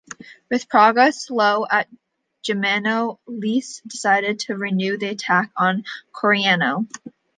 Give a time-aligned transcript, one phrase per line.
[0.49, 1.87] With progress slow at
[2.43, 6.87] Gemmano, Leese decided to renew the attack on Coriano.